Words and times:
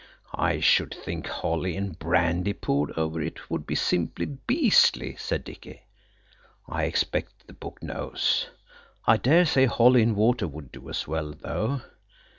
'""I 0.33 0.59
should 0.59 0.95
think 0.95 1.27
holly 1.27 1.77
and 1.77 1.99
brandy 1.99 2.53
poured 2.53 2.89
over 2.97 3.21
it 3.21 3.51
would 3.51 3.67
be 3.67 3.75
simply 3.75 4.25
beastly," 4.25 5.15
said 5.15 5.43
Dicky. 5.43 5.83
"I 6.67 6.85
expect 6.85 7.45
the 7.45 7.53
book 7.53 7.83
knows. 7.83 8.47
I 9.05 9.17
daresay 9.17 9.67
holly 9.67 10.01
and 10.01 10.15
water 10.15 10.47
would 10.47 10.71
do 10.71 10.89
as 10.89 11.07
well 11.07 11.33
though. 11.39 11.83